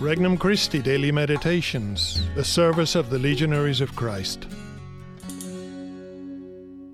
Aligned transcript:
Regnum 0.00 0.38
Christi 0.38 0.80
Daily 0.80 1.10
Meditations, 1.10 2.22
the 2.36 2.44
service 2.44 2.94
of 2.94 3.10
the 3.10 3.18
Legionaries 3.18 3.80
of 3.80 3.96
Christ. 3.96 4.44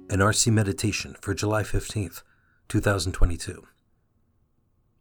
An 0.09 0.21
RC 0.21 0.51
Meditation 0.51 1.15
for 1.21 1.35
July 1.35 1.65
15th, 1.65 2.23
2022. 2.69 3.67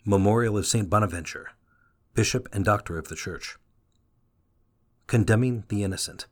Memorial 0.04 0.58
of 0.58 0.68
St. 0.68 0.90
Bonaventure, 0.90 1.52
Bishop 2.14 2.50
and 2.52 2.66
Doctor 2.66 2.98
of 2.98 3.08
the 3.08 3.16
Church. 3.16 3.56
Condemning 5.08 5.64
the 5.70 5.82
Innocent. 5.82 6.28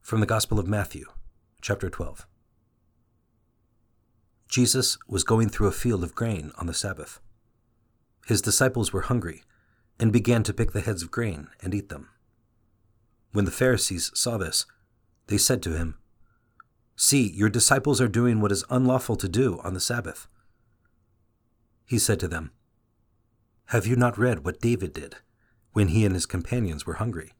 From 0.00 0.18
the 0.18 0.26
Gospel 0.26 0.58
of 0.58 0.66
Matthew, 0.66 1.06
chapter 1.60 1.88
12. 1.88 2.26
Jesus 4.48 4.98
was 5.06 5.22
going 5.22 5.48
through 5.48 5.68
a 5.68 5.72
field 5.72 6.02
of 6.02 6.16
grain 6.16 6.50
on 6.58 6.66
the 6.66 6.74
Sabbath. 6.74 7.20
His 8.26 8.42
disciples 8.42 8.92
were 8.92 9.02
hungry 9.02 9.44
and 9.98 10.12
began 10.12 10.42
to 10.42 10.54
pick 10.54 10.72
the 10.72 10.80
heads 10.80 11.02
of 11.02 11.10
grain 11.10 11.48
and 11.60 11.74
eat 11.74 11.88
them. 11.88 12.08
When 13.32 13.44
the 13.44 13.50
Pharisees 13.50 14.10
saw 14.14 14.36
this, 14.36 14.66
they 15.28 15.38
said 15.38 15.62
to 15.62 15.76
him, 15.76 15.96
See, 16.96 17.30
your 17.30 17.48
disciples 17.48 18.00
are 18.00 18.08
doing 18.08 18.40
what 18.40 18.52
is 18.52 18.64
unlawful 18.68 19.16
to 19.16 19.28
do 19.28 19.60
on 19.64 19.74
the 19.74 19.80
Sabbath. 19.80 20.26
He 21.86 21.98
said 21.98 22.20
to 22.20 22.28
them, 22.28 22.52
Have 23.66 23.86
you 23.86 23.96
not 23.96 24.18
read 24.18 24.44
what 24.44 24.60
David 24.60 24.92
did 24.92 25.16
when 25.72 25.88
he 25.88 26.04
and 26.04 26.14
his 26.14 26.26
companions 26.26 26.84
were 26.84 26.94
hungry? 26.94 27.32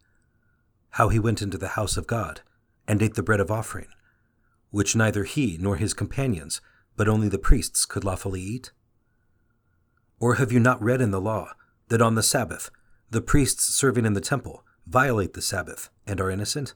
How 0.90 1.08
he 1.08 1.18
went 1.18 1.42
into 1.42 1.58
the 1.58 1.68
house 1.68 1.96
of 1.96 2.06
God 2.06 2.40
and 2.88 3.02
ate 3.02 3.14
the 3.14 3.22
bread 3.22 3.40
of 3.40 3.50
offering, 3.50 3.88
which 4.70 4.96
neither 4.96 5.24
he 5.24 5.58
nor 5.60 5.76
his 5.76 5.94
companions 5.94 6.60
but 6.96 7.08
only 7.08 7.28
the 7.28 7.38
priests 7.38 7.84
could 7.84 8.04
lawfully 8.04 8.40
eat? 8.40 8.72
Or 10.18 10.36
have 10.36 10.52
you 10.52 10.60
not 10.60 10.82
read 10.82 11.00
in 11.00 11.10
the 11.10 11.20
law 11.20 11.52
that 11.92 12.00
on 12.00 12.14
the 12.14 12.22
Sabbath 12.22 12.70
the 13.10 13.20
priests 13.20 13.64
serving 13.64 14.06
in 14.06 14.14
the 14.14 14.20
temple 14.22 14.64
violate 14.86 15.34
the 15.34 15.42
Sabbath 15.42 15.90
and 16.06 16.22
are 16.22 16.30
innocent? 16.30 16.72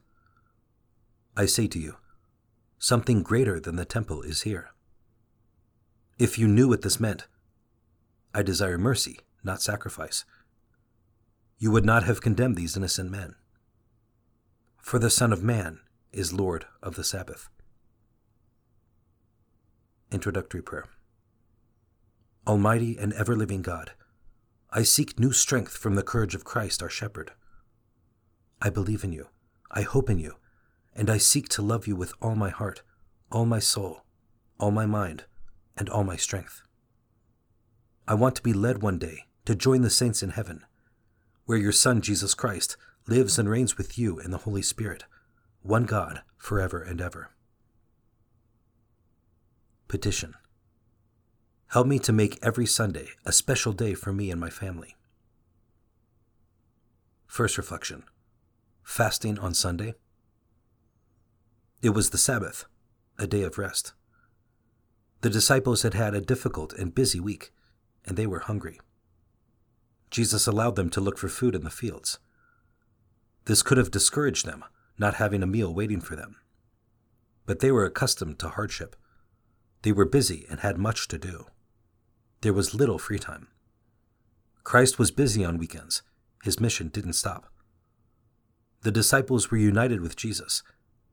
I 1.34 1.46
say 1.46 1.66
to 1.68 1.78
you, 1.78 1.96
something 2.78 3.22
greater 3.22 3.58
than 3.58 3.76
the 3.76 3.86
temple 3.86 4.20
is 4.20 4.42
here. 4.42 4.68
If 6.18 6.38
you 6.38 6.46
knew 6.46 6.68
what 6.68 6.82
this 6.82 7.00
meant, 7.00 7.26
I 8.34 8.42
desire 8.42 8.76
mercy, 8.76 9.18
not 9.42 9.62
sacrifice, 9.62 10.26
you 11.56 11.70
would 11.70 11.86
not 11.86 12.02
have 12.02 12.20
condemned 12.20 12.56
these 12.56 12.76
innocent 12.76 13.10
men. 13.10 13.36
For 14.76 14.98
the 14.98 15.08
Son 15.08 15.32
of 15.32 15.42
Man 15.42 15.80
is 16.12 16.34
Lord 16.34 16.66
of 16.82 16.94
the 16.94 17.04
Sabbath. 17.04 17.48
Introductory 20.12 20.60
Prayer 20.60 20.84
Almighty 22.46 22.98
and 22.98 23.14
ever 23.14 23.34
living 23.34 23.62
God, 23.62 23.92
I 24.76 24.82
seek 24.82 25.18
new 25.18 25.32
strength 25.32 25.74
from 25.74 25.94
the 25.94 26.02
courage 26.02 26.34
of 26.34 26.44
Christ 26.44 26.82
our 26.82 26.90
Shepherd. 26.90 27.32
I 28.60 28.68
believe 28.68 29.04
in 29.04 29.10
you, 29.10 29.28
I 29.70 29.80
hope 29.80 30.10
in 30.10 30.18
you, 30.18 30.34
and 30.94 31.08
I 31.08 31.16
seek 31.16 31.48
to 31.50 31.62
love 31.62 31.86
you 31.86 31.96
with 31.96 32.12
all 32.20 32.34
my 32.34 32.50
heart, 32.50 32.82
all 33.32 33.46
my 33.46 33.58
soul, 33.58 34.04
all 34.60 34.70
my 34.70 34.84
mind, 34.84 35.24
and 35.78 35.88
all 35.88 36.04
my 36.04 36.16
strength. 36.16 36.60
I 38.06 38.12
want 38.12 38.36
to 38.36 38.42
be 38.42 38.52
led 38.52 38.82
one 38.82 38.98
day 38.98 39.20
to 39.46 39.54
join 39.54 39.80
the 39.80 39.88
saints 39.88 40.22
in 40.22 40.28
heaven, 40.28 40.62
where 41.46 41.56
your 41.56 41.72
Son 41.72 42.02
Jesus 42.02 42.34
Christ 42.34 42.76
lives 43.08 43.38
and 43.38 43.48
reigns 43.48 43.78
with 43.78 43.96
you 43.96 44.18
in 44.18 44.30
the 44.30 44.44
Holy 44.44 44.60
Spirit, 44.60 45.04
one 45.62 45.84
God, 45.84 46.20
forever 46.36 46.82
and 46.82 47.00
ever. 47.00 47.30
Petition. 49.88 50.34
Help 51.68 51.86
me 51.86 51.98
to 51.98 52.12
make 52.12 52.38
every 52.42 52.66
Sunday 52.66 53.08
a 53.24 53.32
special 53.32 53.72
day 53.72 53.94
for 53.94 54.12
me 54.12 54.30
and 54.30 54.40
my 54.40 54.50
family. 54.50 54.96
First 57.26 57.58
reflection 57.58 58.04
Fasting 58.82 59.38
on 59.38 59.52
Sunday. 59.52 59.94
It 61.82 61.90
was 61.90 62.10
the 62.10 62.18
Sabbath, 62.18 62.64
a 63.18 63.26
day 63.26 63.42
of 63.42 63.58
rest. 63.58 63.92
The 65.22 65.30
disciples 65.30 65.82
had 65.82 65.94
had 65.94 66.14
a 66.14 66.20
difficult 66.20 66.72
and 66.72 66.94
busy 66.94 67.18
week, 67.18 67.52
and 68.04 68.16
they 68.16 68.26
were 68.26 68.40
hungry. 68.40 68.80
Jesus 70.10 70.46
allowed 70.46 70.76
them 70.76 70.88
to 70.90 71.00
look 71.00 71.18
for 71.18 71.28
food 71.28 71.54
in 71.54 71.64
the 71.64 71.70
fields. 71.70 72.18
This 73.46 73.62
could 73.62 73.76
have 73.76 73.90
discouraged 73.90 74.46
them, 74.46 74.64
not 74.98 75.14
having 75.14 75.42
a 75.42 75.46
meal 75.46 75.74
waiting 75.74 76.00
for 76.00 76.14
them. 76.14 76.36
But 77.44 77.58
they 77.60 77.72
were 77.72 77.84
accustomed 77.84 78.38
to 78.38 78.50
hardship 78.50 78.96
they 79.86 79.92
were 79.92 80.04
busy 80.04 80.44
and 80.50 80.58
had 80.58 80.78
much 80.78 81.06
to 81.06 81.16
do. 81.16 81.46
There 82.46 82.52
was 82.52 82.74
little 82.74 83.00
free 83.00 83.18
time. 83.18 83.48
Christ 84.62 85.00
was 85.00 85.10
busy 85.10 85.44
on 85.44 85.58
weekends. 85.58 86.02
His 86.44 86.60
mission 86.60 86.86
didn't 86.86 87.14
stop. 87.14 87.52
The 88.82 88.92
disciples 88.92 89.50
were 89.50 89.56
united 89.56 90.00
with 90.00 90.14
Jesus, 90.14 90.62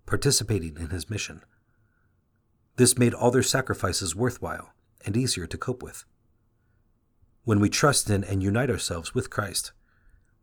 participating 0.06 0.78
in 0.78 0.92
his 0.92 1.10
mission. 1.10 1.42
This 2.76 3.00
made 3.00 3.16
all 3.16 3.32
their 3.32 3.42
sacrifices 3.42 4.16
worthwhile 4.16 4.74
and 5.08 5.18
easier 5.18 5.48
to 5.48 5.58
cope 5.58 5.82
with. 5.82 6.06
When 7.46 7.60
we 7.60 7.68
trust 7.68 8.12
in 8.12 8.24
and 8.24 8.44
unite 8.44 8.70
ourselves 8.70 9.16
with 9.16 9.32
Christ, 9.32 9.72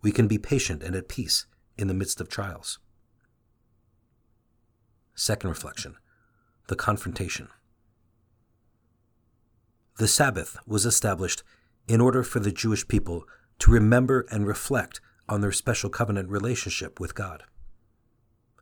we 0.03 0.11
can 0.11 0.27
be 0.27 0.39
patient 0.39 0.83
and 0.83 0.97
at 0.97 1.09
peace 1.09 1.47
in 1.79 1.87
the 1.87 1.95
midst 1.95 2.21
of 2.21 2.29
trials. 2.29 2.81
Second 5.15 5.51
reflection 5.51 5.99
the 6.67 6.75
confrontation. 6.75 7.47
The 9.99 10.09
Sabbath 10.09 10.57
was 10.67 10.87
established 10.87 11.43
in 11.87 12.01
order 12.01 12.23
for 12.23 12.41
the 12.41 12.53
Jewish 12.53 12.87
people 12.89 13.25
to 13.59 13.71
remember 13.71 14.27
and 14.31 14.47
reflect 14.47 15.01
on 15.29 15.41
their 15.41 15.53
special 15.53 15.91
covenant 15.91 16.29
relationship 16.29 16.99
with 16.99 17.15
God. 17.15 17.45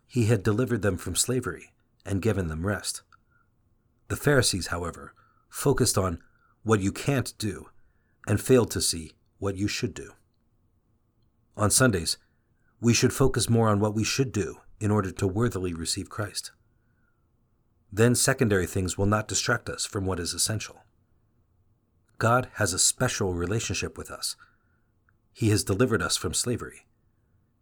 He 0.06 0.26
had 0.26 0.42
delivered 0.42 0.82
them 0.82 0.96
from 0.96 1.14
slavery 1.14 1.72
and 2.04 2.22
given 2.22 2.48
them 2.48 2.66
rest. 2.66 3.02
The 4.08 4.16
Pharisees, 4.16 4.68
however, 4.68 5.12
focused 5.48 5.98
on 5.98 6.18
what 6.62 6.80
you 6.80 6.92
can't 6.92 7.32
do 7.38 7.68
and 8.26 8.40
failed 8.40 8.70
to 8.72 8.80
see 8.80 9.12
what 9.38 9.56
you 9.56 9.68
should 9.68 9.94
do. 9.94 10.12
On 11.56 11.70
Sundays, 11.70 12.16
we 12.80 12.94
should 12.94 13.12
focus 13.12 13.48
more 13.48 13.68
on 13.68 13.80
what 13.80 13.94
we 13.94 14.04
should 14.04 14.32
do 14.32 14.58
in 14.80 14.90
order 14.90 15.10
to 15.10 15.26
worthily 15.26 15.74
receive 15.74 16.08
Christ. 16.08 16.52
Then 17.92 18.14
secondary 18.14 18.66
things 18.66 18.96
will 18.96 19.06
not 19.06 19.28
distract 19.28 19.68
us 19.68 19.84
from 19.84 20.06
what 20.06 20.20
is 20.20 20.34
essential. 20.34 20.84
God 22.18 22.48
has 22.54 22.72
a 22.72 22.78
special 22.78 23.32
relationship 23.32 23.96
with 23.96 24.10
us. 24.10 24.36
He 25.32 25.50
has 25.50 25.62
delivered 25.62 26.02
us 26.02 26.16
from 26.16 26.34
slavery. 26.34 26.84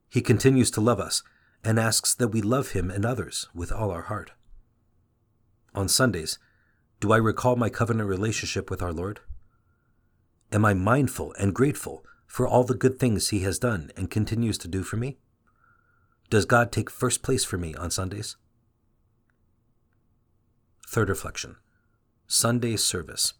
He 0.08 0.22
continues 0.22 0.70
to 0.72 0.80
love 0.80 0.98
us 0.98 1.22
and 1.62 1.78
asks 1.78 2.14
that 2.14 2.28
we 2.28 2.40
love 2.40 2.70
Him 2.70 2.90
and 2.90 3.04
others 3.04 3.48
with 3.54 3.70
all 3.70 3.90
our 3.90 4.02
heart. 4.02 4.32
On 5.74 5.88
Sundays, 5.88 6.38
do 7.00 7.12
I 7.12 7.18
recall 7.18 7.56
my 7.56 7.68
covenant 7.68 8.08
relationship 8.08 8.70
with 8.70 8.80
our 8.80 8.92
Lord? 8.92 9.20
Am 10.52 10.64
I 10.64 10.72
mindful 10.72 11.34
and 11.38 11.54
grateful 11.54 12.02
for 12.26 12.46
all 12.46 12.64
the 12.64 12.74
good 12.74 12.98
things 12.98 13.28
He 13.28 13.40
has 13.40 13.58
done 13.58 13.90
and 13.96 14.10
continues 14.10 14.56
to 14.58 14.68
do 14.68 14.82
for 14.82 14.96
me? 14.96 15.18
Does 16.30 16.46
God 16.46 16.72
take 16.72 16.88
first 16.88 17.22
place 17.22 17.44
for 17.44 17.58
me 17.58 17.74
on 17.74 17.90
Sundays? 17.90 18.36
Third 20.88 21.10
reflection 21.10 21.56
Sunday 22.26 22.76
service. 22.76 23.34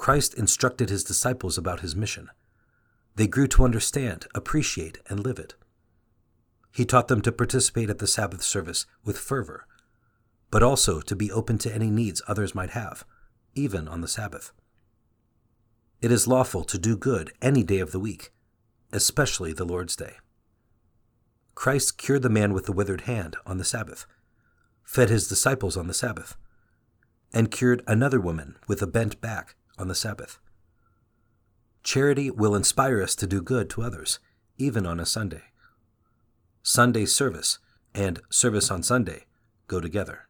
Christ 0.00 0.32
instructed 0.32 0.88
his 0.88 1.04
disciples 1.04 1.58
about 1.58 1.80
his 1.80 1.94
mission. 1.94 2.30
They 3.16 3.26
grew 3.26 3.46
to 3.48 3.66
understand, 3.66 4.26
appreciate, 4.34 4.96
and 5.10 5.20
live 5.20 5.38
it. 5.38 5.56
He 6.72 6.86
taught 6.86 7.08
them 7.08 7.20
to 7.20 7.30
participate 7.30 7.90
at 7.90 7.98
the 7.98 8.06
Sabbath 8.06 8.42
service 8.42 8.86
with 9.04 9.18
fervor, 9.18 9.66
but 10.50 10.62
also 10.62 11.02
to 11.02 11.14
be 11.14 11.30
open 11.30 11.58
to 11.58 11.74
any 11.74 11.90
needs 11.90 12.22
others 12.26 12.54
might 12.54 12.70
have, 12.70 13.04
even 13.54 13.86
on 13.88 14.00
the 14.00 14.08
Sabbath. 14.08 14.52
It 16.00 16.10
is 16.10 16.26
lawful 16.26 16.64
to 16.64 16.78
do 16.78 16.96
good 16.96 17.34
any 17.42 17.62
day 17.62 17.80
of 17.80 17.92
the 17.92 18.00
week, 18.00 18.32
especially 18.94 19.52
the 19.52 19.66
Lord's 19.66 19.96
Day. 19.96 20.14
Christ 21.54 21.98
cured 21.98 22.22
the 22.22 22.30
man 22.30 22.54
with 22.54 22.64
the 22.64 22.72
withered 22.72 23.02
hand 23.02 23.36
on 23.44 23.58
the 23.58 23.64
Sabbath, 23.64 24.06
fed 24.82 25.10
his 25.10 25.28
disciples 25.28 25.76
on 25.76 25.88
the 25.88 25.94
Sabbath, 25.94 26.38
and 27.34 27.50
cured 27.50 27.82
another 27.86 28.18
woman 28.18 28.56
with 28.66 28.80
a 28.80 28.86
bent 28.86 29.20
back 29.20 29.56
on 29.80 29.88
the 29.88 29.94
Sabbath. 29.94 30.38
Charity 31.82 32.30
will 32.30 32.54
inspire 32.54 33.02
us 33.02 33.14
to 33.16 33.26
do 33.26 33.40
good 33.40 33.70
to 33.70 33.82
others, 33.82 34.18
even 34.58 34.84
on 34.84 35.00
a 35.00 35.06
Sunday. 35.06 35.42
Sunday 36.62 37.06
service 37.06 37.58
and 37.94 38.20
service 38.28 38.70
on 38.70 38.82
Sunday 38.82 39.24
go 39.66 39.80
together. 39.80 40.28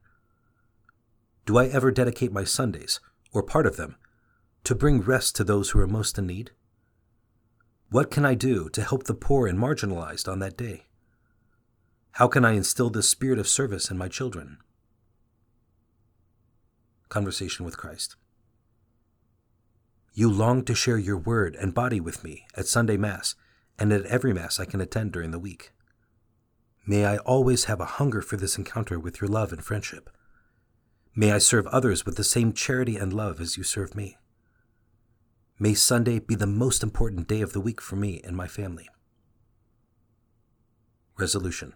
Do 1.47 1.59
I 1.59 1.67
ever 1.67 1.91
dedicate 1.91 2.33
my 2.33 2.45
Sundays, 2.45 3.01
or 3.33 3.43
part 3.43 3.67
of 3.67 3.77
them, 3.77 3.97
to 4.63 4.75
bring 4.75 5.01
rest 5.01 5.35
to 5.37 5.45
those 5.45 5.71
who 5.71 5.81
are 5.81 5.89
most 5.89 6.17
in 6.17 6.27
need? 6.27 6.53
What 7.91 8.11
can 8.11 8.25
I 8.25 8.35
do 8.35 8.69
to 8.69 8.83
help 8.83 9.05
the 9.05 9.15
poor 9.15 9.49
and 9.49 9.59
marginalized 9.59 10.31
on 10.31 10.39
that 10.39 10.57
day? 10.57 10.87
How 12.13 12.29
can 12.29 12.45
I 12.45 12.53
instill 12.53 12.91
this 12.91 13.09
spirit 13.09 13.39
of 13.39 13.49
service 13.49 13.91
in 13.91 13.99
my 13.99 14.07
children? 14.07 14.59
Conversation 17.09 17.65
with 17.65 17.77
Christ. 17.77 18.15
You 20.13 20.31
long 20.31 20.65
to 20.65 20.75
share 20.75 20.99
your 20.99 21.17
word 21.17 21.55
and 21.55 21.73
body 21.73 22.01
with 22.01 22.25
me 22.25 22.47
at 22.57 22.67
Sunday 22.67 22.97
Mass 22.97 23.35
and 23.79 23.93
at 23.93 24.05
every 24.07 24.33
Mass 24.33 24.59
I 24.59 24.65
can 24.65 24.81
attend 24.81 25.13
during 25.13 25.31
the 25.31 25.39
week. 25.39 25.73
May 26.87 27.07
I 27.07 27.19
always 27.19 27.65
have 27.65 27.81
a 27.81 27.85
hunger 27.85 28.21
for 28.21 28.37
this 28.37 28.59
encounter 28.59 28.99
with 28.99 29.21
your 29.21 29.29
love 29.29 29.53
and 29.53 29.65
friendship. 29.65 30.11
May 31.15 31.33
I 31.33 31.39
serve 31.39 31.67
others 31.69 32.05
with 32.05 32.17
the 32.17 32.25
same 32.25 32.53
charity 32.53 32.97
and 32.97 33.13
love 33.13 33.41
as 33.41 33.57
you 33.57 33.63
serve 33.63 33.95
me. 33.95 34.17
May 35.59 35.75
Sunday 35.75 36.19
be 36.19 36.35
the 36.35 36.47
most 36.47 36.83
important 36.83 37.29
day 37.29 37.43
of 37.43 37.53
the 37.53 37.61
week 37.61 37.81
for 37.81 37.97
me 37.97 38.21
and 38.25 38.37
my 38.37 38.49
family. 38.49 38.89
Resolution 41.19 41.75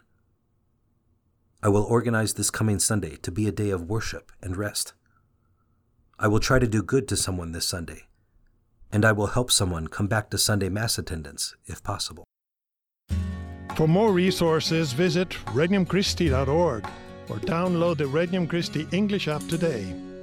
I 1.63 1.69
will 1.69 1.85
organize 1.85 2.35
this 2.35 2.51
coming 2.51 2.79
Sunday 2.79 3.17
to 3.17 3.31
be 3.31 3.47
a 3.47 3.53
day 3.53 3.71
of 3.71 3.89
worship 3.89 4.33
and 4.43 4.57
rest. 4.57 4.93
I 6.19 6.29
will 6.29 6.41
try 6.41 6.59
to 6.59 6.67
do 6.67 6.83
good 6.83 7.09
to 7.09 7.17
someone 7.17 7.53
this 7.53 7.67
Sunday, 7.67 8.05
and 8.95 9.05
I 9.05 9.11
will 9.11 9.27
help 9.27 9.51
someone 9.51 9.89
come 9.89 10.07
back 10.07 10.31
to 10.31 10.39
Sunday 10.39 10.69
Mass 10.69 10.99
attendance 10.99 11.57
if 11.67 11.83
possible. 11.83 12.25
For 13.75 13.89
more 13.89 14.13
resources, 14.13 14.93
visit 14.93 15.31
regnumchristi.org 15.47 16.87
or 17.29 17.37
download 17.39 17.97
the 17.97 18.05
Regnum 18.05 18.49
Christi 18.49 18.87
English 18.93 19.27
app 19.27 19.43
today. 19.49 20.14